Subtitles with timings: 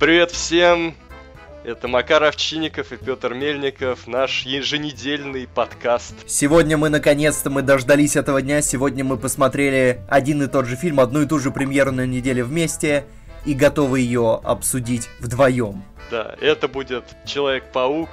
[0.00, 0.94] Привет всем!
[1.62, 6.14] Это Макар Овчинников и Петр Мельников, наш еженедельный подкаст.
[6.26, 8.62] Сегодня мы наконец-то мы дождались этого дня.
[8.62, 13.04] Сегодня мы посмотрели один и тот же фильм, одну и ту же премьерную неделю вместе
[13.44, 15.84] и готовы ее обсудить вдвоем.
[16.10, 18.08] Да, это будет Человек-паук.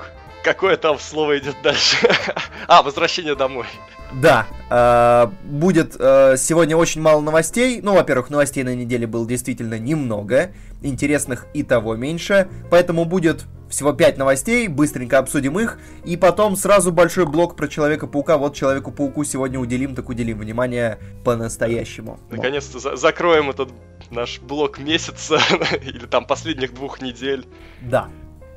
[0.47, 1.97] Какое там слово идет дальше?
[2.69, 3.65] а, возвращение домой.
[4.13, 7.81] Да, э, будет э, сегодня очень мало новостей.
[7.83, 12.47] Ну, во-первых, новостей на неделе было действительно немного, интересных и того меньше.
[12.71, 15.79] Поэтому будет всего 5 новостей, быстренько обсудим их.
[16.05, 18.37] И потом сразу большой блок про Человека-паука.
[18.37, 22.21] Вот Человеку-пауку сегодня уделим, так уделим внимание по-настоящему.
[22.29, 23.67] Наконец-то за закроем этот
[24.11, 25.39] наш блок месяца
[25.81, 27.45] или там последних двух недель.
[27.81, 28.07] Да.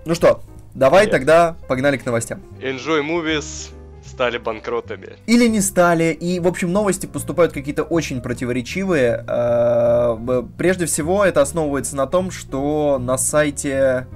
[0.07, 0.41] Ну что,
[0.75, 1.13] давай Нет.
[1.13, 2.41] тогда погнали к новостям.
[2.61, 3.73] Enjoy movies,
[4.05, 5.17] стали банкротами.
[5.27, 6.13] Или не стали.
[6.13, 9.25] И, в общем, новости поступают какие-то очень противоречивые.
[9.27, 14.07] Э, прежде всего, это основывается на том, что на сайте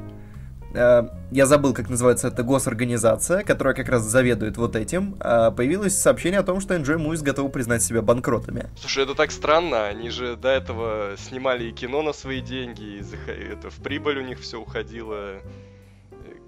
[0.75, 5.97] э, я забыл, как называется эта госорганизация, которая как раз заведует вот этим, э, появилось
[5.97, 8.67] сообщение о том, что Enjoy Movies готовы признать себя банкротами.
[8.79, 13.53] Слушай, это так странно, они же до этого снимали и кино на свои деньги, и
[13.53, 15.41] это в прибыль у них все уходило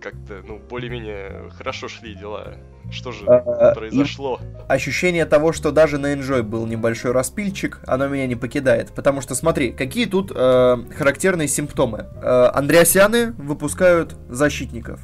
[0.01, 2.55] как-то, ну, более-менее хорошо шли дела.
[2.91, 4.41] Что же а, произошло?
[4.69, 8.93] Ощущение того, что даже на Enjoy был небольшой распильчик, оно меня не покидает.
[8.95, 12.07] Потому что, смотри, какие тут э, характерные симптомы.
[12.23, 15.01] Э, Андреасяны выпускают защитников.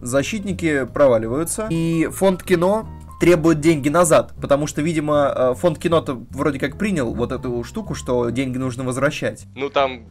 [0.00, 1.66] Защитники проваливаются.
[1.70, 2.88] И фонд кино
[3.20, 7.94] требует деньги назад, потому что, видимо, э, фонд кино-то вроде как принял вот эту штуку,
[7.94, 9.46] что деньги нужно возвращать.
[9.54, 10.06] Ну там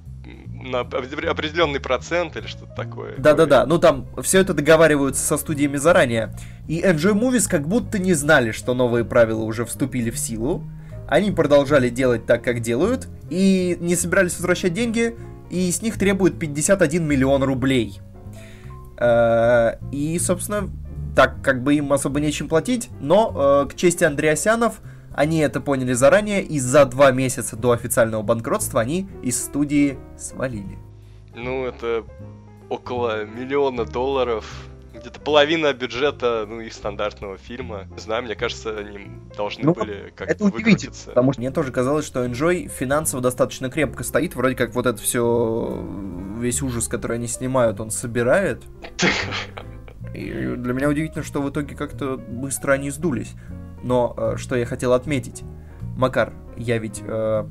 [0.65, 3.15] на определенный процент или что-то такое.
[3.17, 6.33] Да-да-да, ну там все это договариваются со студиями заранее.
[6.67, 10.63] И Enjoy Movies как будто не знали, что новые правила уже вступили в силу.
[11.07, 15.15] Они продолжали делать так, как делают, и не собирались возвращать деньги,
[15.51, 17.99] и с них требуют 51 миллион рублей.
[18.97, 20.69] Э, и, собственно,
[21.15, 24.81] так как бы им особо нечем платить, но э, к чести Андреасянов
[25.15, 30.77] они это поняли заранее, и за два месяца до официального банкротства они из студии свалили.
[31.33, 32.03] Ну, это
[32.69, 34.45] около миллиона долларов.
[34.93, 37.87] Где-то половина бюджета, ну, их стандартного фильма.
[37.93, 41.71] Не знаю, мне кажется, они должны ну, были как-то Это удивительно, потому что мне тоже
[41.71, 44.35] казалось, что Enjoy финансово достаточно крепко стоит.
[44.35, 45.85] Вроде как вот это все,
[46.37, 48.63] весь ужас, который они снимают, он собирает.
[50.13, 53.33] И для меня удивительно, что в итоге как-то быстро они сдулись.
[53.85, 55.43] Но э, что я хотел отметить,
[55.95, 57.45] Макар, я ведь э,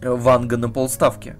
[0.00, 1.36] Ванга на полставки.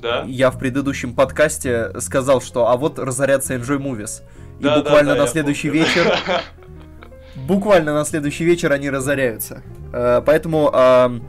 [0.00, 0.24] Да.
[0.26, 4.22] Я в предыдущем подкасте сказал, что а вот разорятся Enjoy Movies.
[4.60, 6.16] И да, буквально да, да, на следующий вечер...
[7.46, 9.62] Буквально на следующий вечер они разоряются.
[9.92, 11.20] Э, поэтому э,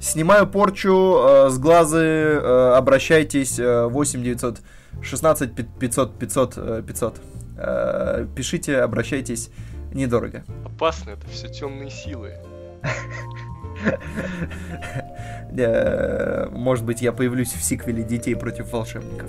[0.00, 7.20] снимаю порчу э, с глазы, э, обращайтесь э, 8 916 500 500 500.
[7.56, 9.50] Э, пишите, обращайтесь
[9.92, 10.44] недорого.
[10.64, 12.36] Опасно, это все темные силы.
[16.52, 19.28] Может быть, я появлюсь в сиквеле «Детей против волшебников».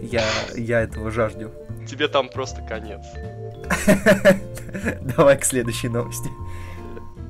[0.00, 0.24] Я,
[0.56, 1.50] я этого жажду.
[1.86, 3.04] Тебе там просто конец.
[5.16, 6.28] Давай к следующей новости.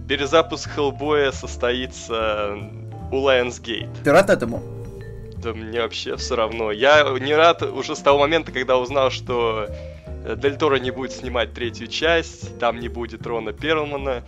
[0.09, 2.57] Перезапуск Хеллбоя состоится
[3.11, 3.91] у Lionsgate.
[4.03, 4.63] Ты рад этому?
[5.37, 6.73] Да мне вообще все равно.
[6.73, 10.02] Я не рад уже с того момента, когда узнал, что Э,
[10.37, 14.23] Дель Торо не будет снимать третью часть, там не будет Рона Перлмана.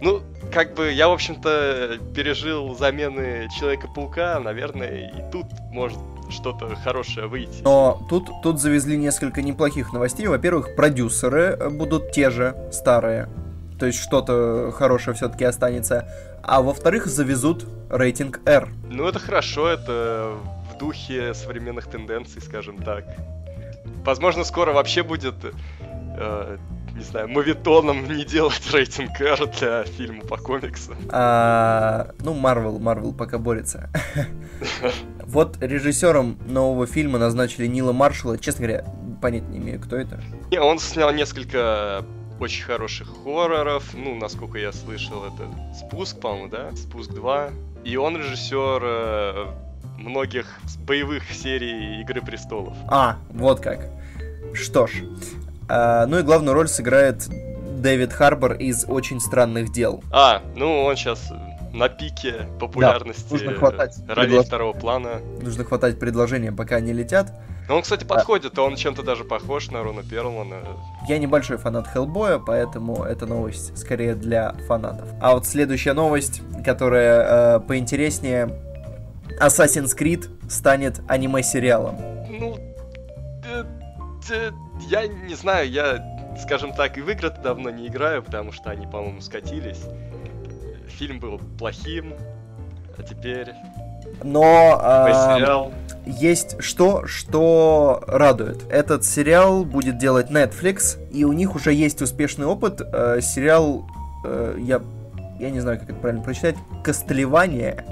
[0.00, 0.22] Ну,
[0.52, 5.98] как бы я, в общем-то, пережил замены Человека-паука, наверное, и тут может
[6.30, 7.62] что-то хорошее выйти.
[7.62, 10.26] Но тут, тут завезли несколько неплохих новостей.
[10.26, 13.28] Во-первых, продюсеры будут те же, старые.
[13.78, 16.08] То есть что-то хорошее все-таки останется.
[16.42, 18.68] А во-вторых, завезут рейтинг R.
[18.88, 20.34] Ну, это хорошо, это
[20.72, 23.04] в духе современных тенденций, скажем так.
[24.08, 25.34] Возможно, скоро вообще будет,
[26.16, 26.56] э,
[26.96, 30.96] не знаю, мовитоном не делать рейтинг R для фильма по комиксам.
[31.10, 33.90] А, ну, Марвел, Марвел пока борется.
[35.26, 38.38] Вот режиссером нового фильма назначили Нила Маршалла.
[38.38, 38.86] Честно говоря,
[39.20, 40.18] понять не имею, кто это.
[40.58, 42.02] Он снял несколько
[42.40, 43.92] очень хороших хорроров.
[43.92, 46.74] Ну, насколько я слышал, это «Спуск», по-моему, да?
[46.76, 47.52] «Спуск 2».
[47.84, 49.46] И он режиссер э,
[49.98, 50.46] многих
[50.86, 52.76] боевых серий Игры Престолов.
[52.88, 53.90] А, вот как.
[54.54, 55.04] Что ж.
[55.68, 57.28] А, ну и главную роль сыграет
[57.78, 60.02] Дэвид Харбор из «Очень странных дел».
[60.10, 61.30] А, ну он сейчас
[61.72, 64.46] на пике популярности да, нужно хватать ролей предлож...
[64.46, 65.20] второго плана.
[65.40, 67.32] Нужно хватать предложения, пока они летят.
[67.68, 68.62] Ну, он, кстати, подходит, а...
[68.62, 70.56] он чем-то даже похож на Рона Перлмана.
[71.06, 75.08] Я небольшой фанат Хеллбоя, поэтому эта новость скорее для фанатов.
[75.20, 78.58] А вот следующая новость, которая э, поинтереснее,
[79.38, 81.96] Assassin's Creed станет аниме-сериалом.
[82.30, 82.58] Ну,
[84.88, 88.86] я не знаю, я, скажем так, и в игры давно не играю, потому что они,
[88.86, 89.82] по-моему, скатились.
[90.88, 92.14] Фильм был плохим,
[92.96, 93.48] а теперь...
[94.22, 98.64] Но э, есть что, что радует.
[98.70, 102.80] Этот сериал будет делать Netflix, и у них уже есть успешный опыт.
[102.80, 103.86] Э, сериал,
[104.24, 104.80] э, я,
[105.38, 107.84] я не знаю, как это правильно прочитать, «Костлевание».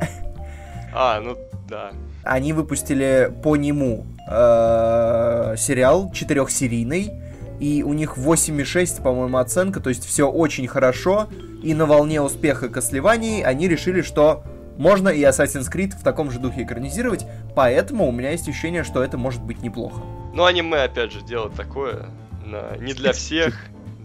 [0.95, 1.37] А, ну
[1.69, 1.91] да.
[2.25, 7.13] Они выпустили по нему э, сериал четырехсерийный,
[7.61, 11.29] и у них 8,6, по-моему, оценка, то есть все очень хорошо,
[11.63, 14.45] и на волне успеха Кослеваний они решили, что
[14.77, 19.03] можно и Assassin's Creed в таком же духе экранизировать, поэтому у меня есть ощущение, что
[19.03, 20.03] это может быть неплохо.
[20.35, 22.11] Ну, аниме, опять же, делают такое,
[22.79, 23.57] не для всех,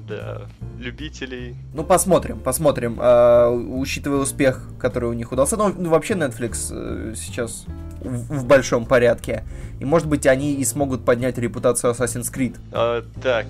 [0.07, 0.43] для
[0.79, 1.55] любителей.
[1.73, 2.99] Ну, посмотрим, посмотрим.
[2.99, 5.57] Э, учитывая успех, который у них удался.
[5.57, 7.65] Ну, вообще Netflix э, сейчас
[8.01, 9.43] в, в большом порядке.
[9.79, 12.57] И, может быть, они и смогут поднять репутацию Assassin's Creed.
[12.71, 13.45] А, так,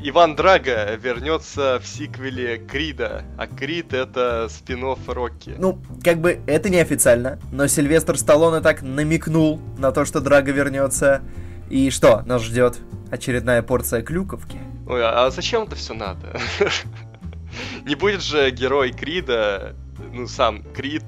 [0.00, 5.54] Иван Драго вернется в сиквеле Крида, а Крид это спин Рокки.
[5.58, 11.22] Ну, как бы это неофициально, но Сильвестр Сталлоне так намекнул на то, что Драго вернется.
[11.70, 12.78] И что, нас ждет
[13.10, 14.58] очередная порция клюковки?
[14.86, 16.38] Ой, а зачем это все надо?
[17.84, 19.74] Не будет же герой Крида,
[20.12, 21.02] ну сам Крид,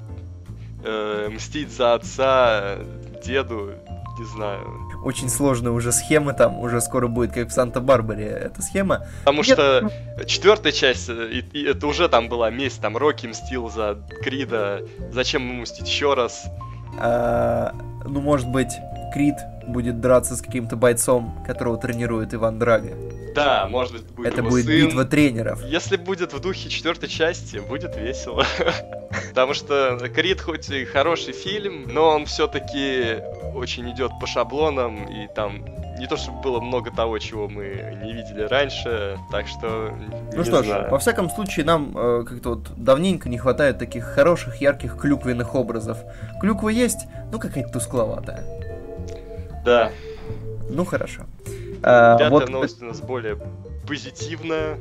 [0.83, 2.77] э, мстить за отца,
[3.25, 3.73] деду,
[4.19, 4.61] не знаю.
[5.03, 9.05] Очень сложная уже схема там, уже скоро будет как в Санта-Барбаре эта схема.
[9.19, 9.89] Потому что
[10.25, 14.81] четвертая часть, э, и, и это уже там была месть, там Рокки мстил за Крида,
[15.11, 16.45] зачем ему мстить еще раз?
[16.97, 17.73] А,
[18.05, 18.71] ну, может быть,
[19.13, 19.35] Крид
[19.67, 22.93] будет драться с каким-то бойцом, которого тренирует Иван Драго.
[23.35, 24.87] Да, может быть, будет Это будет сын.
[24.87, 25.63] битва тренеров.
[25.63, 28.45] Если будет в духе четвертой части, будет весело.
[29.29, 33.17] Потому что Крид хоть и хороший фильм, но он все-таки
[33.55, 35.63] очень идет по шаблонам, и там
[35.99, 39.93] не то чтобы было много того, чего мы не видели раньше, так что.
[40.33, 40.87] Ну что знаю.
[40.87, 45.55] ж, во всяком случае, нам э, как-то вот давненько не хватает таких хороших, ярких клюквенных
[45.55, 45.97] образов.
[46.39, 48.43] Клюква есть, ну какая-то тускловатая.
[49.65, 49.91] Да.
[50.69, 51.23] Ну хорошо.
[51.83, 52.49] А, Пятая вот...
[52.49, 53.37] новость у нас более
[53.87, 54.77] позитивная.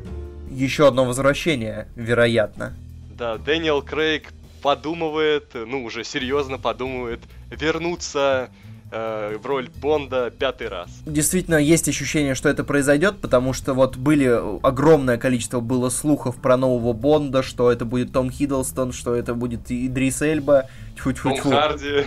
[0.51, 2.75] Еще одно возвращение, вероятно.
[3.17, 8.51] Да, Дэниел Крейг подумывает, ну уже серьезно подумывает вернуться
[8.91, 10.91] э, в роль Бонда пятый раз.
[11.07, 16.57] Действительно, есть ощущение, что это произойдет, потому что вот были огромное количество было слухов про
[16.57, 21.43] нового Бонда, что это будет Том Хиддлстон, что это будет Идрис Эльба, тьфу -тьфу -тьфу.
[21.43, 22.05] Том Харди.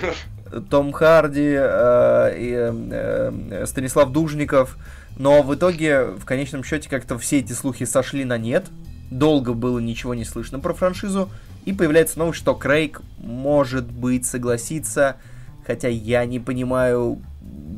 [0.69, 2.53] Том Харди э, и
[2.91, 4.77] э, Станислав Дужников.
[5.17, 8.67] Но в итоге, в конечном счете, как-то все эти слухи сошли на нет.
[9.09, 11.29] Долго было ничего не слышно про франшизу.
[11.65, 15.17] И появляется новость, что Крейг может быть согласится.
[15.65, 17.21] Хотя я не понимаю,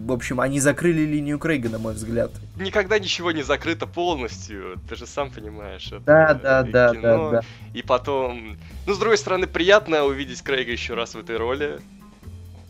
[0.06, 2.32] в общем, они закрыли линию Крейга, на мой взгляд.
[2.58, 5.88] Никогда ничего не закрыто полностью, ты же сам понимаешь.
[5.88, 7.42] Это да, да, да, да, да.
[7.74, 11.80] И потом, ну, с другой стороны, приятно увидеть Крейга еще раз в этой роли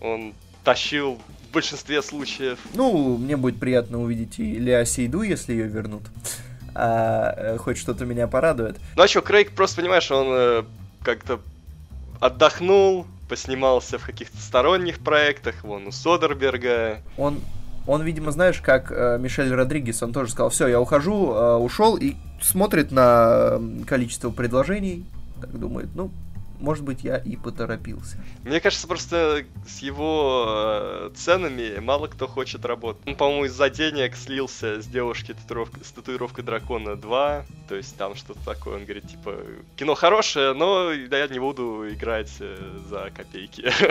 [0.03, 0.33] он
[0.63, 1.19] тащил
[1.49, 2.59] в большинстве случаев.
[2.75, 6.03] Ну, мне будет приятно увидеть и Леа Сейду, если ее вернут.
[6.75, 8.77] А, э, хоть что-то меня порадует.
[8.95, 10.63] Ну а что, Крейг просто, понимаешь, он э,
[11.03, 11.39] как-то
[12.19, 16.99] отдохнул, поснимался в каких-то сторонних проектах, вон у Содерберга.
[17.17, 17.41] Он,
[17.85, 21.95] он, видимо, знаешь, как э, Мишель Родригес, он тоже сказал, все, я ухожу, э, ушел
[21.95, 25.05] и смотрит на количество предложений,
[25.41, 26.11] так думает, ну,
[26.63, 28.17] может быть, я и поторопился.
[28.43, 33.05] Мне кажется, просто с его э, ценами мало кто хочет работать.
[33.05, 35.35] Он, по-моему, из-за денег слился с девушки
[35.83, 37.45] с татуировкой дракона 2.
[37.67, 38.77] То есть там что-то такое.
[38.77, 39.35] Он говорит, типа,
[39.75, 42.57] кино хорошее, но я не буду играть э,
[42.89, 43.69] за копейки.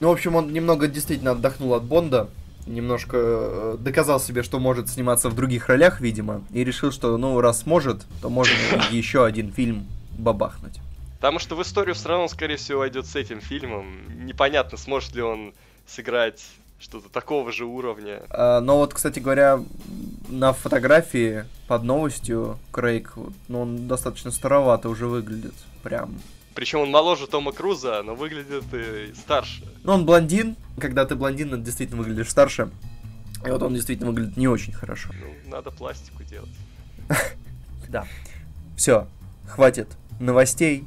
[0.00, 2.28] Ну, в общем, он немного действительно отдохнул от Бонда
[2.66, 7.40] немножко э, доказал себе, что может сниматься в других ролях, видимо, и решил, что, ну,
[7.40, 8.52] раз может, то можно
[8.90, 9.86] еще один фильм
[10.18, 10.80] бабахнуть.
[11.16, 14.26] Потому что в историю все равно, скорее всего, войдет с этим фильмом.
[14.26, 15.54] Непонятно, сможет ли он
[15.86, 16.44] сыграть
[16.78, 18.22] что-то такого же уровня.
[18.28, 19.60] А, но вот, кстати говоря,
[20.28, 23.14] на фотографии под новостью Крейг,
[23.48, 25.54] ну, он достаточно старовато уже выглядит.
[25.82, 26.20] Прям.
[26.54, 29.62] Причем он моложе Тома Круза, но выглядит и старше.
[29.84, 30.56] Ну, он блондин.
[30.78, 32.70] Когда ты блондин, ты действительно выглядишь старше.
[33.44, 35.10] И вот он действительно выглядит не очень хорошо.
[35.18, 36.50] Ну, надо пластику делать.
[37.88, 38.04] Да.
[38.76, 39.06] Все,
[39.46, 39.86] хватит
[40.18, 40.84] новостей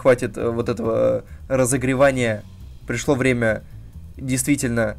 [0.00, 2.42] хватит э, вот этого разогревания.
[2.86, 3.62] Пришло время
[4.16, 4.96] действительно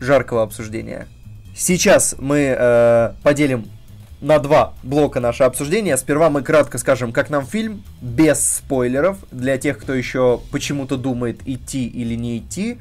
[0.00, 1.06] жаркого обсуждения.
[1.54, 3.66] Сейчас мы э, поделим
[4.20, 5.96] на два блока наше обсуждение.
[5.96, 11.40] Сперва мы кратко скажем, как нам фильм, без спойлеров, для тех, кто еще почему-то думает,
[11.44, 12.78] идти или не идти.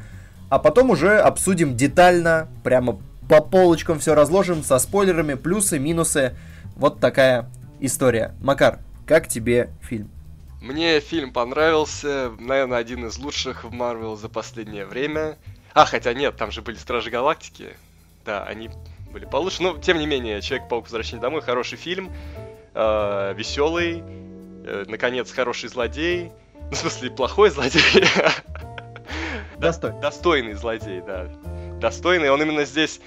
[0.50, 6.36] А потом уже обсудим детально, прямо по полочкам все разложим со спойлерами, плюсы, минусы.
[6.76, 8.34] Вот такая история.
[8.42, 10.10] Макар, как тебе фильм?
[10.62, 15.40] Мне фильм понравился, наверное, один из лучших в Марвел за последнее время.
[15.74, 17.76] А, хотя нет, там же были Стражи Галактики.
[18.26, 18.70] Да, они
[19.12, 19.64] были получше.
[19.64, 22.12] Но, тем не менее, Человек-паук Возвращение домой хороший фильм.
[22.76, 24.04] Э, веселый.
[24.64, 26.32] Э, наконец, хороший злодей.
[26.72, 27.82] Ну, в смысле, плохой злодей.
[29.58, 30.00] Достойный.
[30.00, 31.28] Достойный злодей, да.
[31.82, 32.30] Достойный.
[32.30, 33.02] Он именно здесь,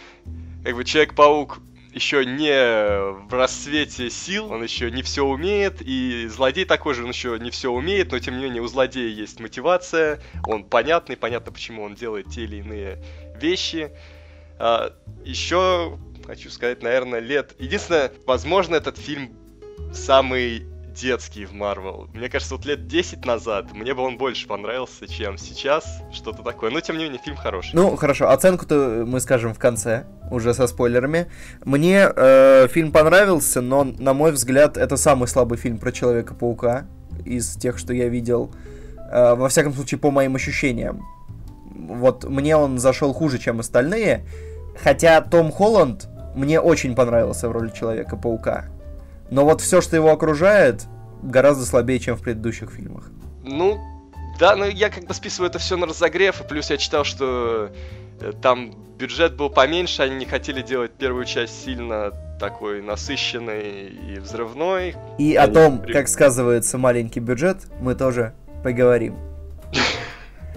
[0.65, 1.61] как бы, Человек-паук
[1.95, 7.11] еще не в рассвете сил, он еще не все умеет, и злодей такой же, он
[7.11, 11.53] еще не все умеет, но тем не менее у злодея есть мотивация, он понятный, понятно,
[11.53, 13.03] почему он делает те или иные
[13.41, 13.93] вещи.
[14.59, 14.93] А,
[15.25, 17.55] еще хочу сказать, наверное, лет...
[17.59, 19.37] Единственное, возможно, этот фильм
[19.93, 22.09] самый детский в Марвел.
[22.15, 25.85] Мне кажется, вот лет 10 назад мне бы он больше понравился, чем сейчас.
[26.13, 26.71] Что-то такое.
[26.71, 27.71] Но, тем не менее, фильм хороший.
[27.75, 28.31] Ну, хорошо.
[28.31, 31.31] Оценку-то мы скажем в конце, уже со спойлерами.
[31.65, 36.87] Мне э, фильм понравился, но, на мой взгляд, это самый слабый фильм про Человека-паука
[37.25, 38.53] из тех, что я видел.
[39.11, 41.05] Э, во всяком случае, по моим ощущениям.
[41.75, 44.25] Вот мне он зашел хуже, чем остальные.
[44.83, 48.67] Хотя Том Холланд мне очень понравился в роли Человека-паука.
[49.35, 50.85] Но вот все, что его окружает,
[51.21, 53.11] гораздо слабее, чем в предыдущих фильмах.
[53.43, 53.81] Ну,
[54.39, 57.73] да, но я как бы списываю это все на разогрев, и плюс я читал, что
[58.21, 64.21] э, там бюджет был поменьше, они не хотели делать первую часть сильно такой насыщенной и
[64.21, 64.95] взрывной.
[65.19, 65.51] И они...
[65.51, 69.17] о том, как сказывается маленький бюджет, мы тоже поговорим.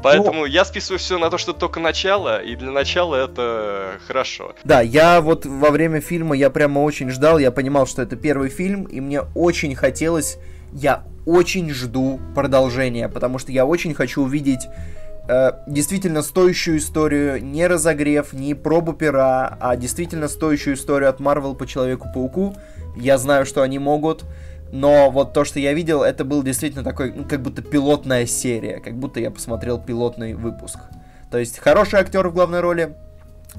[0.04, 4.54] Поэтому ну, я списываю все на то, что только начало, и для начала это хорошо.
[4.64, 8.50] Да, я вот во время фильма, я прямо очень ждал, я понимал, что это первый
[8.50, 10.38] фильм, и мне очень хотелось,
[10.72, 14.68] я очень жду продолжения, потому что я очень хочу увидеть
[15.28, 21.56] э, действительно стоящую историю, не разогрев, не пробу пера, а действительно стоящую историю от Marvel
[21.56, 22.56] по Человеку-пауку.
[22.96, 24.24] Я знаю, что они могут.
[24.72, 28.80] Но вот то, что я видел, это был действительно такой, ну, как будто пилотная серия,
[28.80, 30.80] как будто я посмотрел пилотный выпуск.
[31.32, 32.96] То есть хороший актер в главной роли,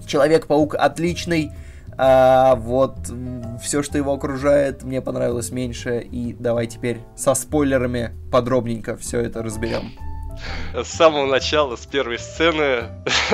[0.06, 1.52] Человек-паук отличный,
[1.96, 2.96] а вот
[3.62, 6.00] все, что его окружает, мне понравилось меньше.
[6.00, 9.92] И давай теперь со спойлерами подробненько все это разберем.
[10.72, 12.84] С самого начала, с первой сцены,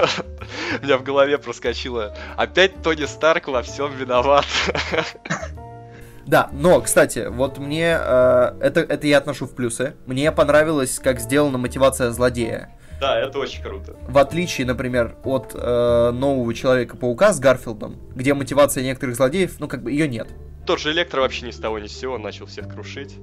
[0.81, 4.47] у меня в голове проскочило «Опять Тони Старк во всем виноват».
[6.27, 9.95] Да, но, кстати, вот мне э, это, это я отношу в плюсы.
[10.07, 12.71] Мне понравилось, как сделана мотивация злодея.
[13.01, 13.97] Да, это очень круто.
[14.09, 19.83] В отличие, например, от э, нового Человека-паука с Гарфилдом, где мотивация некоторых злодеев, ну, как
[19.83, 20.29] бы ее нет.
[20.65, 23.17] Тот же Электро вообще ни с того ни с сего начал всех крушить.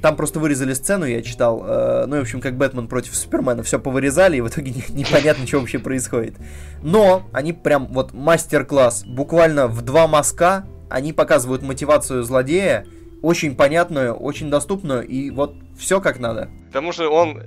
[0.00, 1.64] Там просто вырезали сцену, я читал.
[1.66, 3.62] Э, ну, в общем, как Бэтмен против Супермена.
[3.62, 6.36] Все повырезали, и в итоге не, непонятно, что вообще происходит.
[6.82, 9.04] Но они прям вот мастер-класс.
[9.06, 12.86] Буквально в два мазка они показывают мотивацию злодея,
[13.22, 16.50] очень понятную, очень доступную, и вот все как надо.
[16.70, 17.42] К тому же он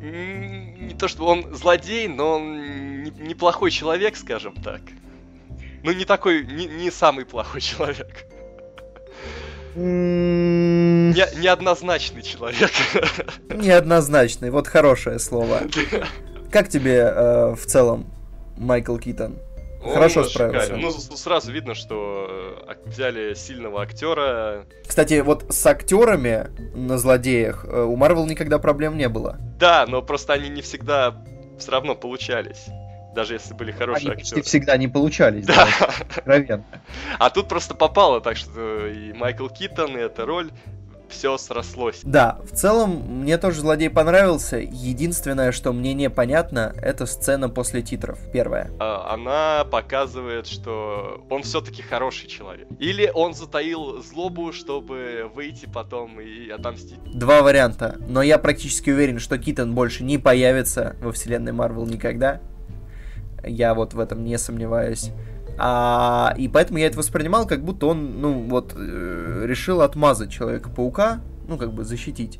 [0.00, 4.80] не то что он злодей, но он неплохой человек, скажем так.
[5.82, 8.24] Ну, не такой, не, не самый плохой человек.
[9.74, 12.70] Не, неоднозначный человек.
[13.50, 15.62] Неоднозначный, вот хорошее слово.
[16.50, 18.06] Как тебе э, в целом
[18.56, 19.38] Майкл Китон?
[19.82, 20.66] Он Хорошо справился.
[20.66, 20.82] Шикарен.
[20.82, 22.26] Ну, сразу видно, что
[22.66, 24.66] э, взяли сильного актера.
[24.86, 29.38] Кстати, вот с актерами на злодеях э, у Марвел никогда проблем не было.
[29.58, 31.22] Да, но просто они не всегда
[31.58, 32.66] все равно получались.
[33.14, 34.42] Даже если были хорошие они актеры.
[34.42, 35.66] всегда не получались, да.
[36.00, 36.64] Откровенно.
[37.18, 40.50] А тут просто попало, так что и Майкл Китон, и эта роль
[41.08, 42.00] все срослось.
[42.02, 44.58] Да, в целом мне тоже злодей понравился.
[44.58, 48.18] Единственное, что мне непонятно, это сцена после титров.
[48.32, 48.70] Первая.
[48.78, 52.68] А, она показывает, что он все-таки хороший человек.
[52.78, 56.98] Или он затаил злобу, чтобы выйти потом и отомстить.
[57.04, 57.96] Два варианта.
[58.06, 62.40] Но я практически уверен, что Китон больше не появится во вселенной Марвел никогда.
[63.44, 65.10] Я вот в этом не сомневаюсь.
[65.58, 71.20] А, и поэтому я это воспринимал, как будто он, ну, вот, э, решил отмазать Человека-паука,
[71.48, 72.38] ну, как бы защитить.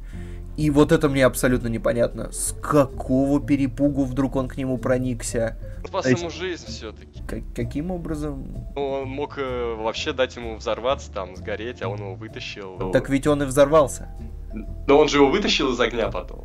[0.56, 2.32] И вот это мне абсолютно непонятно.
[2.32, 5.56] С какого перепугу вдруг он к нему проникся?
[5.86, 6.20] Спас есть...
[6.20, 7.22] ему жизнь все-таки.
[7.26, 8.66] Как, каким образом?
[8.74, 12.90] Ну, он мог э, вообще дать ему взорваться, там, сгореть, а он его вытащил.
[12.92, 14.08] Так ведь он и взорвался.
[14.86, 16.44] Но он же его вытащил из огня потом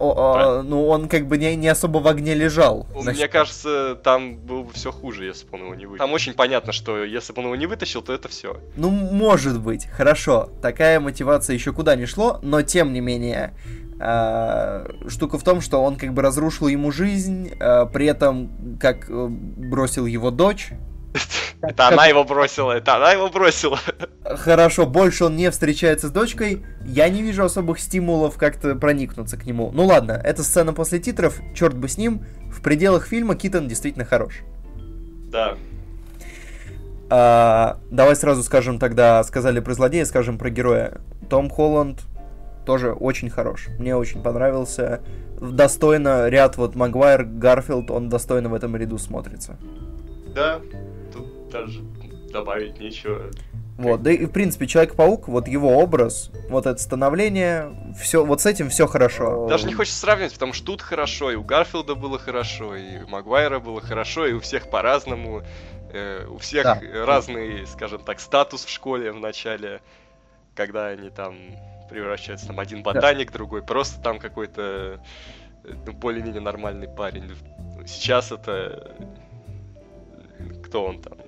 [0.00, 2.86] о, о, ну он как бы не, не особо в огне лежал.
[2.92, 3.20] Значит...
[3.20, 6.06] Мне кажется, там было бы все хуже, если бы он его не вытащил.
[6.06, 8.56] Там очень понятно, что если бы он его не вытащил, то это все.
[8.76, 10.50] Ну, может быть, хорошо.
[10.62, 13.54] Такая мотивация еще куда не шло, но тем не менее.
[14.00, 19.10] Э, штука в том, что он как бы разрушил ему жизнь, э, при этом как
[19.10, 20.70] э, бросил его дочь,
[21.62, 23.78] Это она его бросила, это она его бросила.
[24.24, 29.44] Хорошо, больше он не встречается с дочкой, я не вижу особых стимулов как-то проникнуться к
[29.44, 29.70] нему.
[29.72, 34.04] Ну ладно, эта сцена после титров, черт бы с ним, в пределах фильма Китон действительно
[34.06, 34.40] хорош.
[35.30, 35.56] Да.
[37.10, 41.00] А, давай сразу скажем тогда, сказали про злодея, скажем про героя.
[41.28, 42.00] Том Холланд
[42.64, 43.68] тоже очень хорош.
[43.78, 45.00] Мне очень понравился.
[45.40, 49.56] Достойно ряд вот Магуайр, Гарфилд, он достойно в этом ряду смотрится.
[50.34, 50.60] Да,
[51.50, 51.82] даже
[52.32, 53.30] добавить нечего.
[53.76, 58.46] Вот, да и в принципе Человек-паук, вот его образ, вот это становление, все, вот с
[58.46, 59.46] этим все хорошо.
[59.48, 63.08] Даже не хочется сравнивать, потому что тут хорошо, и у Гарфилда было хорошо, и у
[63.08, 65.42] Магуайра было хорошо, и у всех по-разному.
[65.92, 66.80] Э, у всех да.
[67.06, 69.80] разный, скажем так, статус в школе в начале,
[70.54, 71.36] когда они там
[71.88, 73.32] превращаются, там один ботаник, да.
[73.32, 75.02] другой просто там какой-то
[75.64, 77.34] ну, более-менее нормальный парень.
[77.86, 78.94] Сейчас это
[80.64, 81.18] кто он там?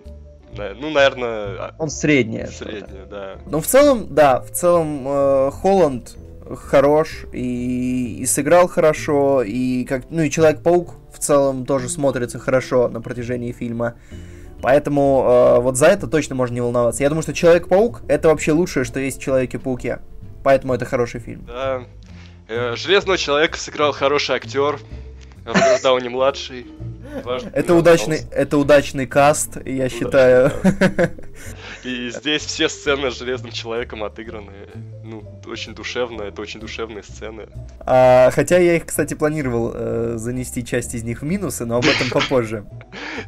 [0.57, 1.57] Ну, наверное...
[1.59, 2.47] А, он средний.
[2.47, 3.37] Средний, да.
[3.47, 6.17] Ну, в целом, да, в целом э, Холланд
[6.57, 12.89] хорош и, и сыграл хорошо, и как, ну и Человек-паук в целом тоже смотрится хорошо
[12.89, 13.95] на протяжении фильма.
[14.61, 17.03] Поэтому э, вот за это точно можно не волноваться.
[17.03, 20.01] Я думаю, что Человек-паук это вообще лучшее, что есть в Человеке-пауке.
[20.45, 21.45] Поэтому это хороший фильм.
[21.47, 21.85] Да.
[22.49, 24.79] Э, Железного человека сыграл хороший актер.
[25.45, 26.67] Роберт Дауни младший.
[27.53, 30.53] Это удачный, это удачный каст, я считаю.
[31.85, 34.53] И здесь все сцены с Железным Человеком отыграны.
[35.05, 37.49] Ну, очень душевно, это очень душевные сцены.
[37.81, 41.85] А, хотя я их, кстати, планировал э, занести часть из них в минусы, но об
[41.85, 42.65] этом попозже.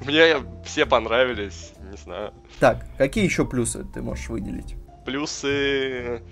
[0.05, 2.33] Мне все понравились, не знаю.
[2.61, 4.77] Так, какие еще плюсы ты можешь выделить?
[5.05, 6.23] Плюсы...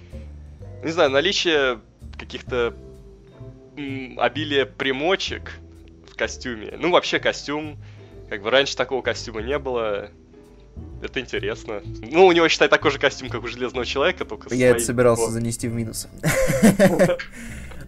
[0.84, 1.80] Не знаю, наличие
[2.18, 2.74] каких-то
[4.18, 5.52] обилие примочек
[6.16, 6.74] костюме.
[6.78, 7.78] Ну, вообще костюм,
[8.28, 10.10] как бы раньше такого костюма не было.
[11.02, 11.82] Это интересно.
[11.84, 15.30] Ну, у него, считай, такой же костюм, как у Железного Человека, только Я это собирался
[15.30, 16.08] занести в минус.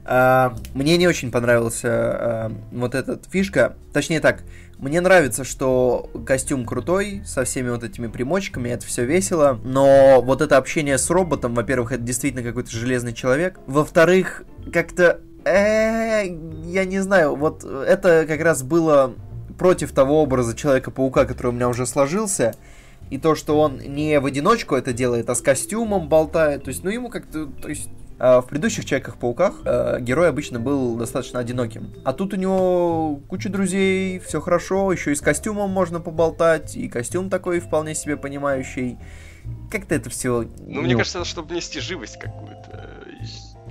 [0.06, 3.76] А, мне не очень понравился а, вот этот фишка.
[3.92, 4.42] Точнее так,
[4.78, 10.42] мне нравится, что костюм крутой, со всеми вот этими примочками, это все весело, но вот
[10.42, 17.37] это общение с роботом, во-первых, это действительно какой-то железный человек, во-вторых, как-то я не знаю,
[17.37, 19.14] вот это как раз было
[19.59, 22.54] против того образа Человека-паука, который у меня уже сложился.
[23.11, 26.64] И то, что он не в одиночку это делает, а с костюмом болтает.
[26.64, 27.46] То есть, ну ему как-то.
[27.46, 27.88] То есть.
[28.16, 31.92] А в предыдущих Человеках-пауках э, герой обычно был достаточно одиноким.
[32.04, 36.88] А тут у него куча друзей, все хорошо, еще и с костюмом можно поболтать, и
[36.88, 38.98] костюм такой вполне себе понимающий.
[39.68, 40.48] Как-то это все.
[40.61, 43.03] Ну, мне кажется, чтобы нести живость какую-то.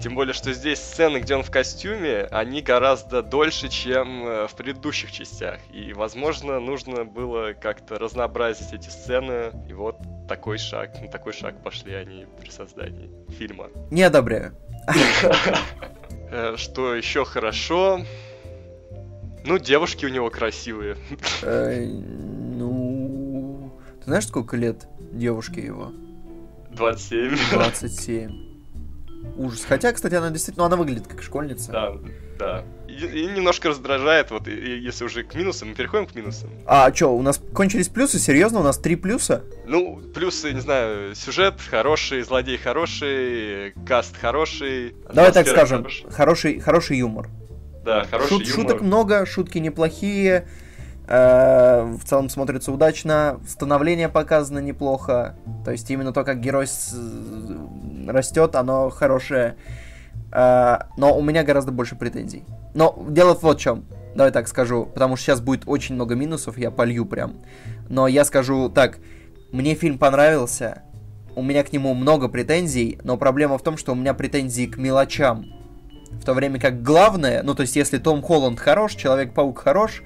[0.03, 4.53] Тем более, что здесь сцены, где он в костюме, они гораздо дольше, чем э, в
[4.53, 5.61] предыдущих частях.
[5.71, 9.53] И, возможно, нужно было как-то разнообразить эти сцены.
[9.69, 9.95] И вот
[10.27, 13.69] такой шаг, на такой шаг пошли они при создании фильма.
[13.91, 14.53] Не одобряю.
[16.35, 18.01] Э, что еще хорошо?
[19.45, 20.97] Ну, девушки у него красивые.
[21.43, 23.71] Э, ну...
[23.99, 25.93] Ты знаешь, сколько лет девушке его?
[26.71, 27.37] 27.
[27.51, 28.52] 27.
[29.35, 29.65] Ужас.
[29.67, 31.71] Хотя, кстати, она действительно, она выглядит как школьница.
[31.71, 31.93] Да,
[32.37, 32.63] да.
[32.87, 36.49] И, и немножко раздражает, вот, и, и, если уже к минусам, мы переходим к минусам.
[36.65, 38.19] А что, у нас кончились плюсы?
[38.19, 39.43] Серьезно, у нас три плюса?
[39.65, 44.95] Ну, плюсы, не знаю, сюжет хороший, злодей хороший, каст хороший.
[45.11, 47.29] Давай так скажем, хороший, хороший, хороший юмор.
[47.83, 48.53] Да, хороший Шут, юмор.
[48.53, 50.47] Шуток много, шутки неплохие,
[51.05, 56.95] Э, в целом смотрится удачно, становление показано неплохо, то есть именно то, как герой с...
[58.09, 59.55] растет, оно хорошее,
[60.31, 62.43] э, но у меня гораздо больше претензий.
[62.73, 63.85] Но дело вот в чем,
[64.15, 67.41] давай так скажу, потому что сейчас будет очень много минусов, я полью прям,
[67.89, 68.99] но я скажу так,
[69.51, 70.83] мне фильм понравился,
[71.35, 74.77] у меня к нему много претензий, но проблема в том, что у меня претензии к
[74.77, 75.45] мелочам,
[76.11, 80.03] в то время как главное, ну то есть если Том Холланд хорош, Человек-паук хорош,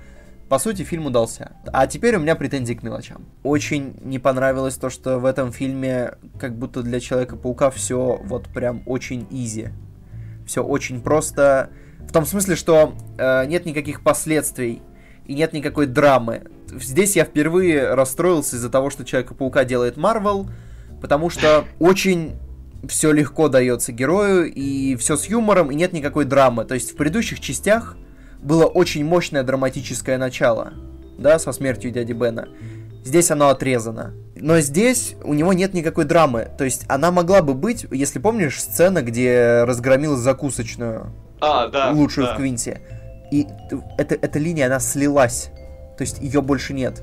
[0.50, 1.52] по сути, фильм удался.
[1.74, 3.26] А теперь у меня претензии к мелочам.
[3.44, 8.82] Очень не понравилось то, что в этом фильме как будто для Человека-паука все вот прям
[8.86, 9.70] очень изи.
[10.46, 11.70] Все очень просто.
[12.08, 14.82] В том смысле, что э, нет никаких последствий
[15.26, 16.44] и нет никакой драмы.
[16.72, 20.50] Здесь я впервые расстроился из-за того, что Человека-паука делает Марвел,
[21.02, 22.36] потому что очень
[22.88, 26.64] все легко дается герою, и все с юмором, и нет никакой драмы.
[26.64, 27.98] То есть в предыдущих частях
[28.42, 30.74] было очень мощное драматическое начало,
[31.18, 32.48] да, со смертью дяди Бена.
[33.04, 34.14] Здесь оно отрезано.
[34.36, 36.50] Но здесь у него нет никакой драмы.
[36.58, 41.14] То есть она могла бы быть, если помнишь, сцена, где разгромил закусочную.
[41.40, 41.92] А, да.
[41.92, 42.34] Лучшую да.
[42.34, 42.82] в Квинте.
[43.32, 43.48] И
[43.98, 45.52] это, эта линия, она слилась.
[45.98, 47.02] То есть ее больше нет.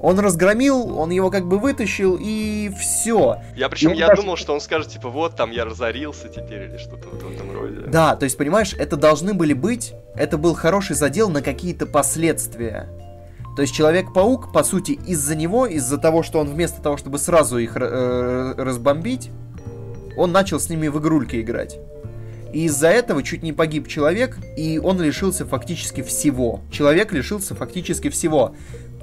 [0.00, 3.36] Он разгромил, он его как бы вытащил, и все.
[3.54, 4.22] Я причем, я даже...
[4.22, 7.52] думал, что он скажет, типа, вот, там я разорился теперь, или что-то вот в этом
[7.52, 7.80] роде.
[7.86, 12.88] Да, то есть, понимаешь, это должны были быть, это был хороший задел на какие-то последствия.
[13.56, 17.58] То есть Человек-паук, по сути, из-за него, из-за того, что он вместо того, чтобы сразу
[17.58, 19.30] их э, разбомбить,
[20.16, 21.78] он начал с ними в игрульки играть.
[22.52, 26.60] И из-за этого чуть не погиб человек, и он лишился фактически всего.
[26.72, 28.54] Человек лишился фактически всего.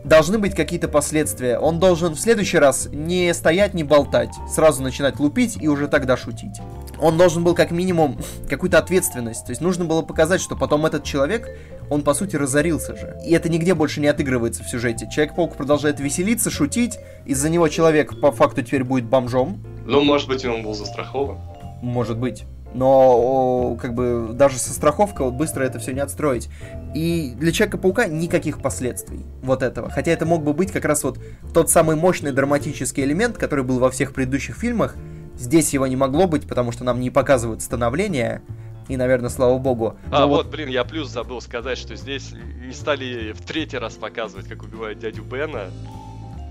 [0.08, 1.60] Должны быть какие-то последствия.
[1.60, 4.34] Он должен в следующий раз не стоять, не болтать.
[4.50, 6.62] Сразу начинать лупить и уже тогда шутить.
[6.98, 8.17] Он должен был как минимум
[8.50, 9.46] какую-то ответственность.
[9.46, 11.50] То есть нужно было показать, что потом этот человек,
[11.89, 13.17] он по сути разорился же.
[13.26, 15.10] И это нигде больше не отыгрывается в сюжете.
[15.12, 16.98] Человек-паук продолжает веселиться, шутить.
[17.26, 19.62] Из-за него человек по факту теперь будет бомжом.
[19.86, 21.38] Ну, может быть, он был застрахован.
[21.82, 26.50] Может быть но как бы даже со страховкой быстро это все не отстроить.
[26.95, 29.89] И для Человека-паука никаких последствий вот этого.
[29.89, 31.19] Хотя это мог бы быть как раз вот
[31.54, 34.95] тот самый мощный драматический элемент, который был во всех предыдущих фильмах.
[35.38, 38.41] Здесь его не могло быть, потому что нам не показывают становление.
[38.88, 39.97] И, наверное, слава богу.
[40.12, 42.32] А, вот, вот, блин, я плюс забыл сказать, что здесь
[42.65, 45.69] не стали в третий раз показывать, как убивают дядю Бена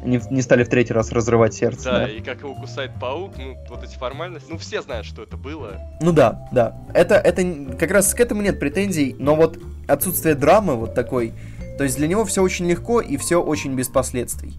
[0.07, 1.85] не, не стали в третий раз разрывать сердце.
[1.85, 5.23] Да, да, и как его кусает паук, ну, вот эти формальности, ну, все знают, что
[5.23, 5.81] это было.
[6.01, 6.77] Ну да, да.
[6.95, 11.33] Это, это как раз к этому нет претензий, но вот отсутствие драмы вот такой,
[11.79, 14.59] то есть для него все очень легко и все очень без последствий.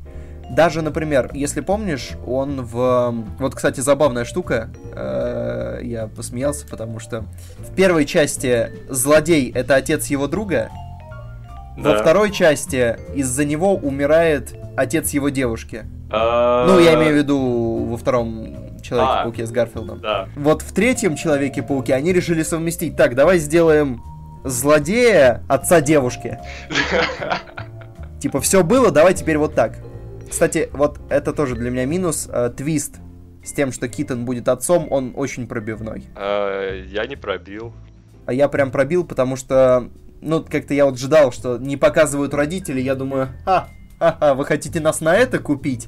[0.50, 3.26] Даже, например, если помнишь, он в...
[3.38, 4.70] Вот, кстати, забавная штука.
[4.94, 7.26] Э, я посмеялся, потому что
[7.60, 10.70] в первой части злодей— это отец его друга.
[11.78, 11.92] Да.
[11.92, 15.86] Во второй части из-за него умирает отец его девушки.
[16.10, 16.66] А...
[16.68, 20.00] Ну, я имею в виду во втором Человеке-пауке а, с Гарфилдом.
[20.00, 20.30] Да.
[20.36, 22.96] Вот в третьем Человеке-пауке они решили совместить.
[22.96, 24.02] Так, давай сделаем
[24.44, 26.40] злодея отца девушки.
[28.20, 29.78] Типа, все было, давай теперь вот так.
[30.30, 32.28] Кстати, вот это тоже для меня минус.
[32.32, 32.96] Э, твист
[33.44, 36.04] с тем, что Китон будет отцом, он очень пробивной.
[36.16, 37.74] А, я не пробил.
[38.26, 39.90] А я прям пробил, потому что,
[40.22, 44.80] ну, как-то я вот ждал, что не показывают родители, я думаю, а, ха-ха, вы хотите
[44.80, 45.88] нас на это купить?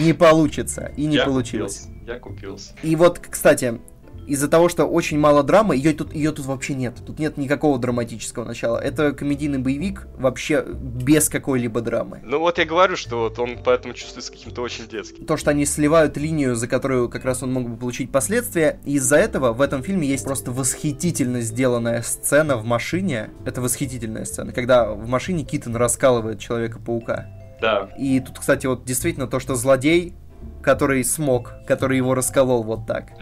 [0.00, 0.92] Не получится.
[0.96, 1.82] И не я получилось.
[1.82, 2.12] Купился.
[2.12, 2.74] Я купился.
[2.82, 3.80] И вот, кстати,
[4.28, 6.94] из-за того, что очень мало драмы, ее тут, ее тут вообще нет.
[7.06, 8.78] Тут нет никакого драматического начала.
[8.78, 12.20] Это комедийный боевик вообще без какой-либо драмы.
[12.22, 15.24] Ну вот я говорю, что вот он поэтому чувствуется каким-то очень детским.
[15.24, 19.16] То, что они сливают линию, за которую как раз он мог бы получить последствия, из-за
[19.16, 23.30] этого в этом фильме есть просто восхитительно сделанная сцена в машине.
[23.46, 27.26] Это восхитительная сцена, когда в машине Китон раскалывает Человека-паука.
[27.60, 27.88] Да.
[27.98, 30.14] И тут, кстати, вот действительно то, что злодей,
[30.62, 33.12] который смог, который его расколол вот так.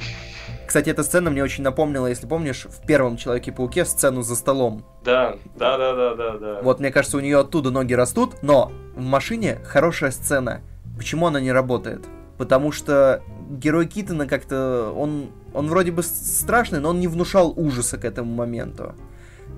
[0.66, 4.84] Кстати, эта сцена мне очень напомнила, если помнишь, в первом Человеке-пауке сцену за столом.
[5.04, 6.60] Да, да, да, да, да, да.
[6.62, 10.62] Вот, мне кажется, у нее оттуда ноги растут, но в машине хорошая сцена.
[10.96, 12.04] Почему она не работает?
[12.36, 17.96] Потому что герой Китона как-то, он, он вроде бы страшный, но он не внушал ужаса
[17.96, 18.94] к этому моменту.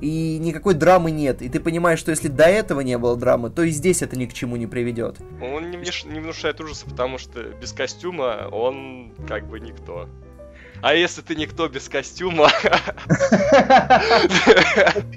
[0.00, 1.42] И никакой драмы нет.
[1.42, 4.26] И ты понимаешь, что если до этого не было драмы, то и здесь это ни
[4.26, 5.16] к чему не приведет.
[5.40, 10.08] Он не, не внушает ужаса, потому что без костюма он как бы никто.
[10.80, 12.50] А если ты никто без костюма...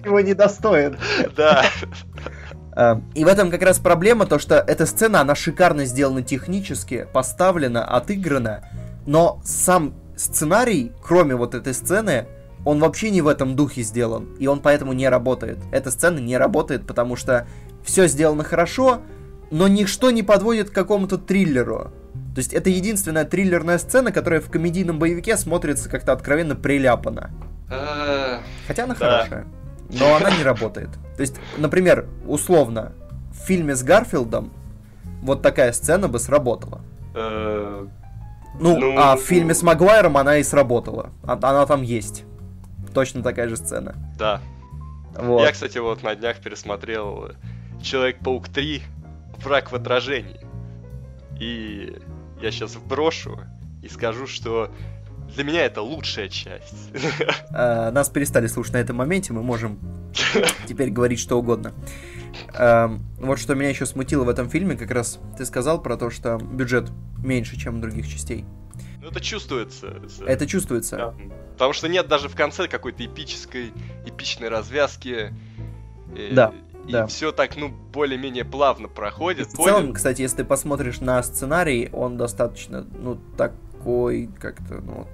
[0.04, 0.97] Его недостоин.
[1.36, 1.65] Да.
[2.74, 7.08] А, и в этом как раз проблема, то что эта сцена, она шикарно сделана технически,
[7.13, 8.63] поставлена, отыграна,
[9.06, 12.28] но сам сценарий, кроме вот этой сцены,
[12.65, 15.58] он вообще не в этом духе сделан, и он поэтому не работает.
[15.71, 17.47] Эта сцена не работает, потому что
[17.84, 19.02] все сделано хорошо,
[19.50, 21.91] но ничто не подводит к какому-то триллеру.
[22.34, 27.32] То есть это единственная триллерная сцена, которая в комедийном боевике смотрится как-то откровенно приляпана.
[28.67, 29.46] Хотя она хорошая,
[29.89, 30.89] но она не работает.
[31.17, 32.94] То есть, например, условно,
[33.32, 34.52] в фильме с Гарфилдом
[35.22, 36.82] вот такая сцена бы сработала.
[37.13, 41.10] Ну, ну, а в фильме с Магуайром она и сработала.
[41.24, 42.26] А, она там есть.
[42.94, 43.96] Точно такая же сцена.
[44.17, 44.41] Да.
[45.17, 45.44] Вот.
[45.44, 47.32] Я, кстати, вот на днях пересмотрел
[47.82, 48.84] Человек-паук 3
[49.38, 50.39] Враг в отражении.
[51.39, 51.98] И
[52.41, 53.39] я сейчас вброшу
[53.82, 54.71] и скажу, что
[55.36, 56.91] для меня это лучшая часть.
[57.54, 59.80] А, нас перестали слушать на этом моменте, мы можем
[60.67, 61.73] теперь говорить что угодно.
[62.54, 66.10] А, вот что меня еще смутило в этом фильме, как раз ты сказал про то,
[66.10, 68.45] что бюджет меньше, чем у других частей.
[69.01, 70.01] Ну это чувствуется.
[70.25, 70.97] Это чувствуется.
[70.97, 71.13] Да.
[71.54, 73.71] Потому что нет даже в конце какой-то эпической,
[74.06, 75.34] эпичной развязки.
[76.32, 76.54] Да.
[76.91, 77.08] И да.
[77.08, 79.47] все так, ну, более-менее плавно проходит.
[79.47, 85.08] в целом, кстати, если ты посмотришь на сценарий, он достаточно, ну, такой, как-то, ну, вот,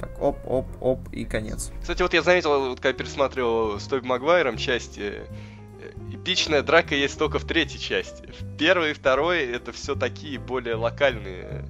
[0.00, 1.70] так, оп, оп, оп, и конец.
[1.80, 5.22] Кстати, вот я заметил, вот когда пересматривал с Тоби Магуайром части,
[6.12, 8.28] эпичная драка есть только в третьей части.
[8.40, 11.64] В первой и второй это все такие более локальные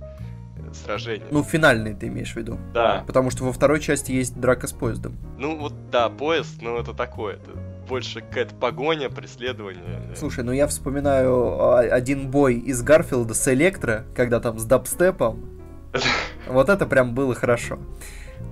[0.57, 1.27] э, сражения.
[1.31, 2.59] Ну, финальные ты имеешь в виду.
[2.73, 3.05] Да.
[3.07, 5.17] Потому что во второй части есть драка с поездом.
[5.39, 7.35] Ну вот да, поезд, но это такое.
[7.35, 10.15] Это больше какая-то погоня, преследование.
[10.17, 15.51] Слушай, ну я вспоминаю а, один бой из Гарфилда с Электро, когда там с дабстепом.
[16.49, 17.79] Вот это прям было хорошо.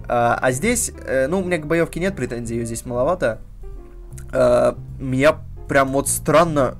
[0.08, 3.40] А, а здесь, э, ну, у меня к боевке нет претензий, ее здесь маловато.
[4.32, 6.76] А, меня прям вот странно,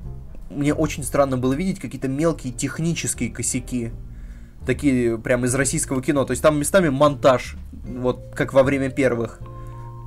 [0.49, 3.91] мне очень странно было видеть какие-то мелкие технические косяки.
[4.65, 6.25] Такие прям из российского кино.
[6.25, 9.39] То есть там местами монтаж, вот как во время первых.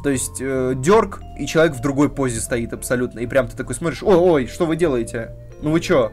[0.03, 3.21] То есть э, дерг, и человек в другой позе стоит абсолютно.
[3.21, 5.35] И прям ты такой смотришь, ой, ой, что вы делаете?
[5.61, 6.13] Ну вы чё?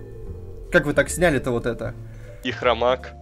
[0.72, 1.94] Как вы так сняли-то вот это?
[2.44, 3.14] И хромак.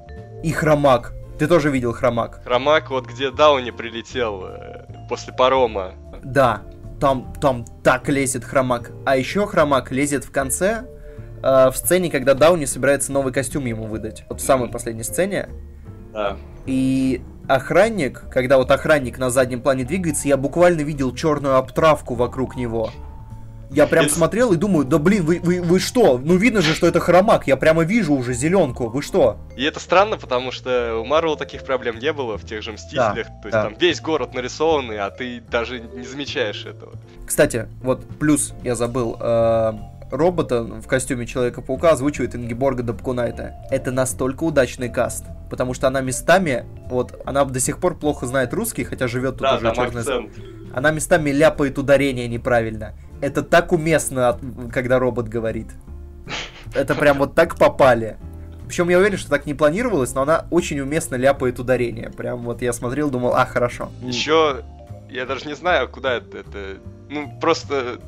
[0.44, 1.14] И хромак.
[1.38, 2.42] Ты тоже видел хромак?
[2.44, 5.94] Хромак, вот где Дауни прилетел э, после парома.
[6.24, 6.62] Да,
[7.00, 8.92] там, там так лезет хромак.
[9.06, 10.86] А еще хромак лезет в конце,
[11.42, 14.24] э, в сцене, когда Дауни собирается новый костюм ему выдать.
[14.30, 15.50] Вот в самой последней сцене.
[16.14, 16.38] Да.
[16.66, 22.56] И охранник, когда вот охранник на заднем плане двигается, я буквально видел черную обтравку вокруг
[22.56, 22.92] него.
[23.74, 26.20] Я прям Это- смотрел и думаю, да блин, вы, вы, вы что?
[26.20, 29.38] Ну видно же, что это хромак, я прямо вижу уже зеленку, вы что?
[29.58, 33.28] И это странно, потому что у Марвел таких проблем не было в тех же Мстителях.
[33.28, 33.64] То есть да.
[33.64, 36.94] там весь город нарисованный, а ты даже не замечаешь этого.
[37.26, 39.74] Кстати, вот плюс я забыл, э,
[40.14, 43.56] робота в костюме Человека-паука озвучивает Ингеборга Дапкунайта.
[43.72, 48.54] Это настолько удачный каст, потому что она местами, вот, она до сих пор плохо знает
[48.54, 50.32] русский, хотя живет тут да, уже знает акцент.
[50.74, 52.94] Она местами ляпает ударение неправильно.
[53.22, 54.40] Это так уместно,
[54.72, 55.68] когда робот говорит.
[56.74, 58.18] Это прям вот так попали.
[58.68, 62.10] Причем я уверен, что так не планировалось, но она очень уместно ляпает ударение.
[62.10, 63.92] Прям вот я смотрел, думал, а, хорошо.
[64.02, 64.64] Еще,
[65.10, 66.78] я даже не знаю, куда это, это...
[67.10, 68.00] Ну, просто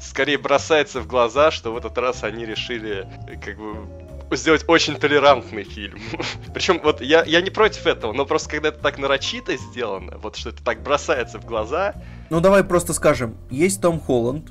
[0.00, 3.06] скорее бросается в глаза, что в этот раз они решили,
[3.44, 5.98] как бы, сделать очень толерантный фильм.
[6.54, 10.36] Причем, вот, я, я не против этого, но просто когда это так нарочито сделано, вот,
[10.36, 11.94] что это так бросается в глаза,
[12.30, 13.36] Ну, давай просто скажем.
[13.50, 14.50] Есть Том Холланд,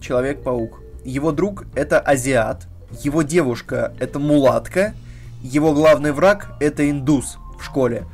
[0.00, 0.80] Человек-паук.
[1.04, 2.66] Его друг— это азиат.
[3.02, 4.94] Его девушка— это мулатка.
[5.42, 8.06] Его главный враг— это индус в школе.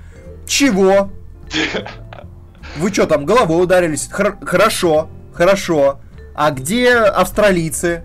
[0.46, 1.10] Чего?
[2.76, 4.08] Вы что, там головой ударились?
[4.10, 6.00] Хор- хорошо, хорошо.
[6.34, 8.02] А где австралийцы?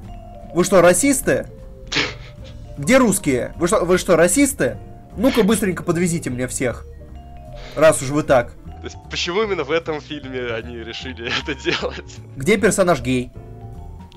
[0.53, 1.47] Вы что, расисты?
[2.77, 3.53] Где русские?
[3.57, 4.77] Вы что, вы что, расисты?
[5.17, 6.85] Ну-ка быстренько подвезите мне всех.
[7.75, 8.53] Раз уж вы так.
[8.79, 12.17] То есть, почему именно в этом фильме они решили это делать?
[12.35, 13.31] Где персонаж гей?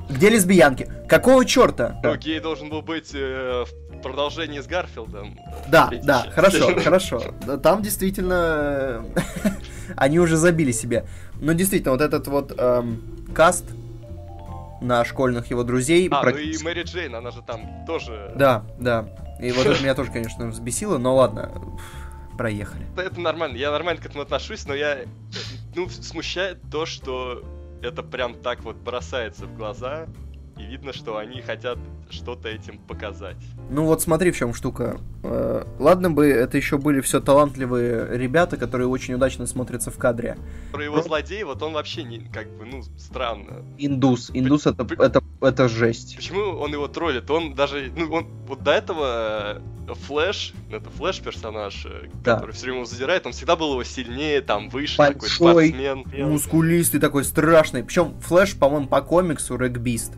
[0.09, 0.89] Где лесбиянки?
[1.09, 1.99] Какого черта?
[2.03, 5.39] Ну, гей должен был быть э, в продолжении с Гарфилдом.
[5.69, 7.23] Да, Третья да, хорошо, хорошо.
[7.63, 9.49] Там действительно э,
[9.97, 11.07] они уже забили себе.
[11.41, 13.65] Но действительно, вот этот вот эм, каст
[14.83, 16.09] на школьных его друзей.
[16.11, 18.33] А, ну и Мэри Джейн, она же там тоже...
[18.37, 19.09] Да, да.
[19.41, 21.51] И вот это меня тоже, конечно, взбесило, но ладно,
[22.37, 22.87] проехали.
[22.97, 25.01] Это нормально, я нормально к этому отношусь, но я...
[25.75, 27.43] Ну, смущает то, что
[27.83, 30.07] это прям так вот бросается в глаза,
[30.57, 31.79] и видно, что они хотят
[32.13, 33.37] что-то этим показать.
[33.71, 34.99] Ну вот смотри, в чем штука.
[35.23, 40.37] Э, ладно бы это еще были все талантливые ребята, которые очень удачно смотрятся в кадре.
[40.73, 43.65] Про его злодей, вот он вообще не, как бы, ну, странно.
[43.79, 44.31] Индус.
[44.35, 46.17] Индус это, это, это жесть.
[46.17, 47.31] Почему он его троллит?
[47.31, 52.37] Он даже, ну, он вот до этого э, Флэш, это Флэш персонаж, э, Да.
[52.37, 56.31] который все время его задирает, он всегда был его сильнее, там, выше, Большой, такой спортсмен.
[56.31, 57.83] Мускулистый такой страшный.
[57.83, 60.13] Причем Флэш, по-моему, по комиксу регбист.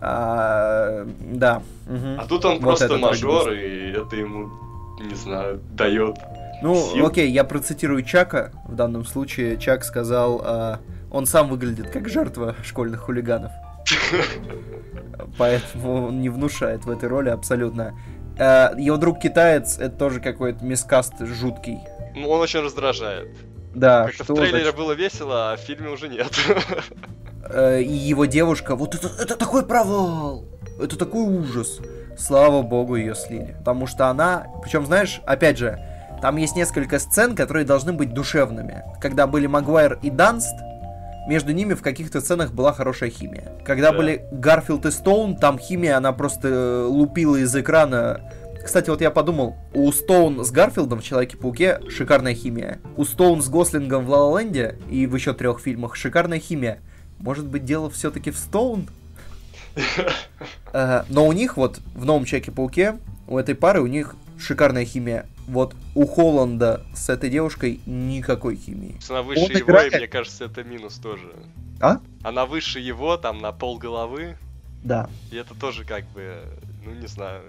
[0.00, 1.62] А, да.
[1.86, 2.18] мгм.
[2.18, 4.50] А тут он Вот просто мажор, и это ему,
[5.00, 6.16] не знаю, дает.
[6.62, 7.06] Ну, сил.
[7.06, 8.52] окей, я процитирую Чака.
[8.66, 13.52] В данном случае Чак сказал, а, он сам выглядит как жертва школьных хулиганов.
[15.38, 17.94] Поэтому он не внушает в этой роли абсолютно.
[18.38, 21.78] А, Его друг китаец, это тоже какой-то мискаст жуткий.
[22.14, 23.28] Ну, он очень раздражает.
[23.74, 24.76] Да, Как-то что в трейлере значит?
[24.76, 26.28] было весело, а в фильме уже нет.
[27.52, 30.44] Э, и его девушка, вот это, это такой провал,
[30.80, 31.78] это такой ужас.
[32.18, 33.56] Слава богу, ее слили.
[33.58, 35.78] Потому что она, причем, знаешь, опять же,
[36.20, 38.84] там есть несколько сцен, которые должны быть душевными.
[39.00, 40.54] Когда были Магуайр и Данст,
[41.28, 43.52] между ними в каких-то сценах была хорошая химия.
[43.64, 43.96] Когда Да.
[43.96, 48.20] были Гарфилд и Стоун, там химия, она просто э, лупила из экрана.
[48.64, 52.78] Кстати, вот я подумал, у Стоун с Гарфилдом в Человеке-пауке шикарная химия.
[52.96, 56.80] У Стоун с Гослингом в Ла Ленде и в еще трех фильмах шикарная химия.
[57.18, 58.86] Может быть, дело все-таки в Стоун?
[60.72, 65.26] Но у них вот в новом Человеке-пауке, у этой пары, у них шикарная химия.
[65.46, 68.96] Вот у Холланда с этой девушкой никакой химии.
[69.08, 69.94] Она выше Он его, и играет.
[69.94, 71.32] мне кажется, это минус тоже.
[71.80, 71.98] А?
[72.22, 74.36] Она выше его, там, на пол головы.
[74.84, 75.10] Да.
[75.30, 76.36] И это тоже как бы,
[76.84, 77.42] ну не знаю.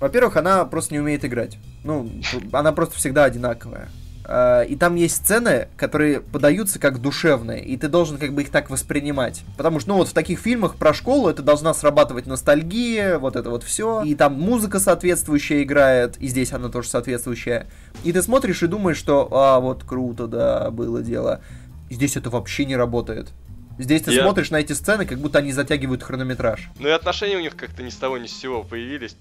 [0.00, 1.58] Во-первых, она просто не умеет играть.
[1.84, 2.10] Ну,
[2.52, 3.88] она просто всегда одинаковая.
[4.24, 8.50] А, И там есть сцены, которые подаются как душевные, и ты должен как бы их
[8.50, 9.42] так воспринимать.
[9.56, 13.50] Потому что, ну вот в таких фильмах про школу это должна срабатывать ностальгия, вот это
[13.50, 14.02] вот все.
[14.02, 17.66] И там музыка соответствующая играет, и здесь она тоже соответствующая.
[18.04, 21.40] И ты смотришь и думаешь, что, а, вот круто, да, было дело.
[21.90, 23.28] Здесь это вообще не работает.
[23.78, 26.70] Здесь ты Я- смотришь на эти сцены, как будто они затягивают хронометраж.
[26.78, 29.16] Ну и отношения у них как-то ни с того ни с сего появились.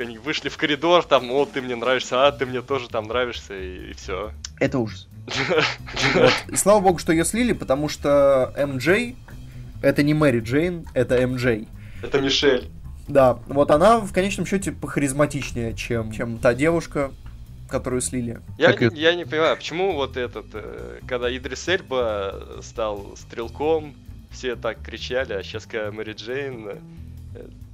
[0.00, 3.54] Они вышли в коридор, там, о, ты мне нравишься, а ты мне тоже там нравишься,
[3.58, 4.32] и, все.
[4.60, 5.08] Это ужас.
[6.14, 6.32] Вот.
[6.48, 9.16] И слава богу, что ее слили, потому что МJ
[9.82, 11.68] это не Мэри Джейн, это МJ.
[12.02, 12.68] Это Мишель.
[13.06, 17.10] Да, вот она в конечном счете похаризматичнее, чем, чем та девушка,
[17.68, 18.40] которую слили.
[18.58, 23.94] Я, Как не- я не понимаю, почему вот этот, э, когда Идрис Эльба стал стрелком,
[24.30, 26.76] все так кричали, а сейчас, когда Мэри Джейн, э,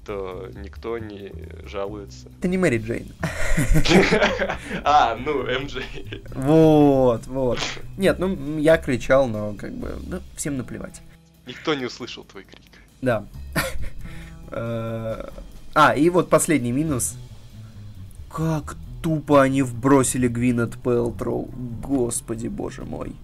[0.05, 1.33] то никто не
[1.67, 2.29] жалуется.
[2.39, 3.13] Это не Мэри Джейн.
[4.85, 5.83] А, ну, МJ.
[6.35, 7.59] Вот, вот.
[7.97, 11.01] Нет, ну я кричал, но как бы ну, всем наплевать.
[11.47, 12.61] Никто не услышал твой крик.
[13.01, 13.27] Да.
[14.51, 15.29] Э,
[15.75, 17.17] А, и вот последний минус.
[18.31, 21.51] Как тупо они вбросили Гвинет Пэлтроу.
[21.83, 23.15] Господи, боже мой.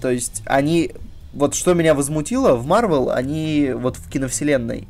[0.00, 0.92] То есть, они...
[1.32, 4.88] Вот что меня возмутило, в Марвел, они вот в киновселенной,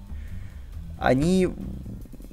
[1.01, 1.49] они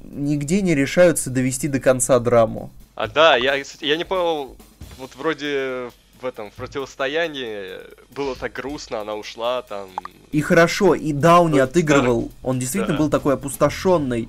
[0.04, 2.70] нигде не решаются довести до конца драму.
[2.94, 4.56] А да, я, кстати, я не понял,
[4.98, 7.78] вот вроде в этом в противостоянии
[8.14, 9.88] было так грустно, она ушла там.
[10.32, 12.30] И хорошо, и Дауни Ну, отыгрывал.
[12.42, 12.98] Он действительно Да.
[12.98, 14.28] был такой опустошенный.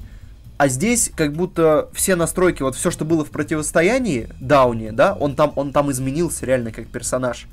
[0.58, 5.36] А здесь как будто все настройки, вот все, что было в противостоянии Дауни, да, он
[5.36, 7.47] там, он там изменился реально как персонаж.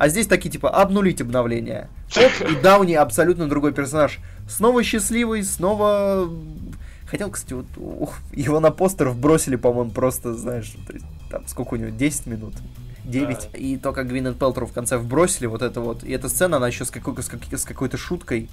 [0.00, 1.90] А здесь такие типа обнулить обновление.
[2.16, 4.18] Оп, и Дауни абсолютно другой персонаж.
[4.48, 6.26] Снова счастливый, снова...
[7.06, 11.74] Хотел, кстати, вот ух, его на постер вбросили, по-моему, просто, знаешь, то есть, там сколько
[11.74, 12.54] у него, 10 минут?
[13.04, 13.50] 9.
[13.58, 16.02] И то, как Гвинет Пелтру в конце вбросили, вот это вот.
[16.02, 18.48] И эта сцена, она еще с, какой- с, как- с какой-то шуткой.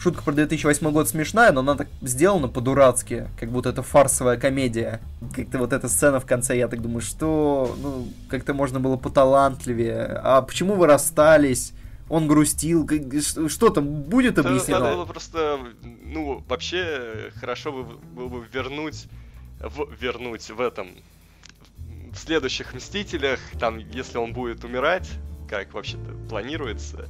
[0.00, 5.02] Шутка про 2008 год смешная, но она так сделана по-дурацки, как будто это фарсовая комедия.
[5.36, 10.18] Как-то вот эта сцена в конце, я так думаю, что, ну, как-то можно было поталантливее.
[10.22, 11.74] А почему вы расстались?
[12.08, 12.88] Он грустил.
[13.48, 14.80] Что, там будет объяснено?
[14.80, 17.84] Надо было просто, ну, вообще хорошо бы
[18.14, 19.06] было бы вернуть,
[19.58, 20.88] в, вернуть в этом,
[22.10, 25.10] в следующих Мстителях, там, если он будет умирать,
[25.46, 27.06] как вообще-то планируется,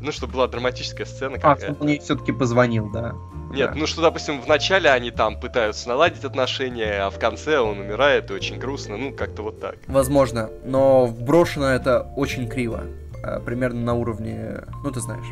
[0.00, 1.82] ну, чтобы была драматическая сцена А, какая-то.
[1.82, 3.14] он ей все-таки позвонил, да.
[3.52, 3.76] Нет, Да.
[3.78, 8.30] ну что, допустим, в начале они там пытаются наладить отношения, а в конце он умирает,
[8.30, 9.76] и очень грустно, ну, как-то вот так.
[9.86, 12.82] Возможно, но вброшено это очень криво.
[13.22, 15.26] А, Примерно на уровне, ну ты знаешь.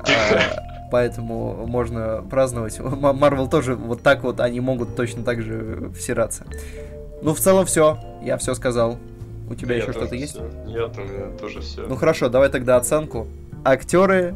[0.00, 2.78] А, Поэтому можно праздновать.
[2.80, 6.44] Марвел тоже вот так вот, они могут точно так же всираться.
[7.20, 7.98] Ну, в целом все.
[8.22, 8.98] Я все сказал.
[9.50, 10.38] У тебя еще что-то есть?
[10.66, 11.86] Нет, у меня тоже все.
[11.86, 13.26] Ну хорошо, давай тогда оценку.
[13.68, 14.34] Актеры,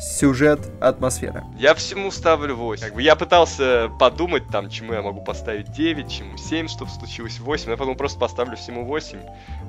[0.00, 1.42] сюжет, атмосфера.
[1.58, 2.84] Я всему ставлю 8.
[2.84, 7.40] Как бы я пытался подумать, там, чему я могу поставить 9, чему 7, чтобы случилось
[7.40, 7.66] 8.
[7.66, 9.18] но Я потом просто поставлю всему 8.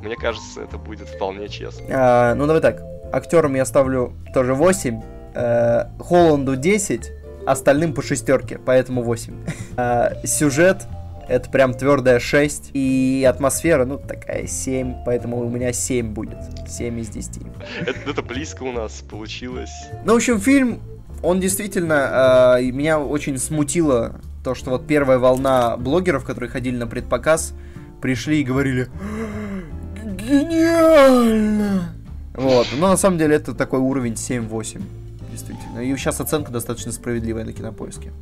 [0.04, 1.86] Мне кажется, это будет вполне честно.
[1.90, 2.84] А, ну давай так.
[3.12, 5.02] Актерам я ставлю тоже 8.
[5.34, 7.12] э, Холланду 10.
[7.48, 9.34] Остальным по шестерке, поэтому 8.
[9.78, 10.84] А, сюжет
[11.30, 12.72] это прям твердая 6.
[12.74, 15.04] И атмосфера, ну, такая 7.
[15.06, 16.38] Поэтому у меня 7 будет.
[16.68, 17.42] 7 из 10.
[17.82, 19.72] Это, это близко у нас получилось.
[20.06, 20.82] Ну, в общем, фильм,
[21.22, 26.76] он действительно, э, и меня очень смутило то, что вот первая волна блогеров, которые ходили
[26.76, 27.54] на предпоказ,
[28.02, 28.88] пришли и говорили
[30.16, 31.94] «Гениально!»
[32.34, 34.82] Вот, но на самом деле это такой уровень 7-8,
[35.30, 35.80] действительно.
[35.80, 38.14] И сейчас оценка достаточно справедливая на кинопоиске.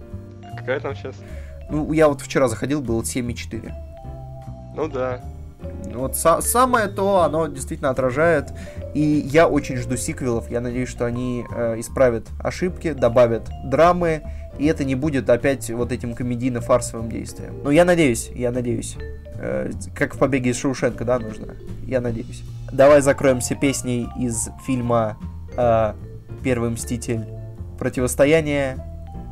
[0.58, 1.16] Какая там сейчас?
[1.70, 3.72] Ну, я вот вчера заходил, было 7,4.
[4.76, 5.22] Ну да.
[5.94, 8.54] Вот са- самое то, оно действительно отражает.
[8.94, 10.50] И я очень жду сиквелов.
[10.50, 14.22] Я надеюсь, что они э, исправят ошибки, добавят драмы.
[14.60, 17.56] И это не будет опять вот этим комедийно-фарсовым действием.
[17.64, 18.98] Ну, я надеюсь, я надеюсь.
[19.36, 21.56] Э, как в «Побеге из Шоушенка», да, нужно?
[21.86, 22.44] Я надеюсь.
[22.72, 25.18] Давай закроемся песней из фильма
[25.56, 25.94] э,
[26.44, 27.26] «Первый мститель.
[27.78, 28.78] Противостояние»,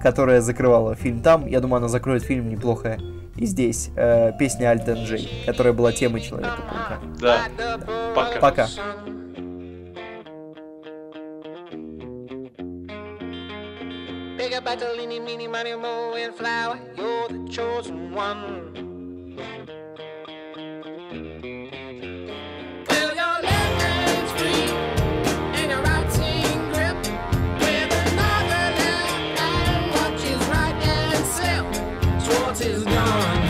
[0.02, 1.48] которая закрывала фильм там.
[1.48, 2.98] Я думаю, она закроет фильм неплохо
[3.36, 3.90] и здесь.
[3.96, 7.00] Э, песня Альтен Джей, которая была темой Человека-паука.
[7.20, 7.48] Да.
[8.16, 8.40] Пока.
[8.40, 8.68] Пока.
[14.38, 16.78] Big battle, eeny, meeny, miny, mo, and flower.
[16.96, 18.95] You're the chosen one.
[32.62, 33.45] is gone.